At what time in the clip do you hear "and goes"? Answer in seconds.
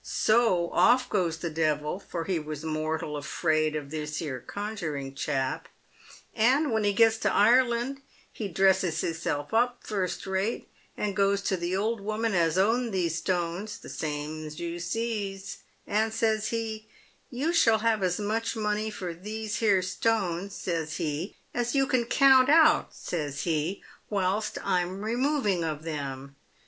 10.97-11.43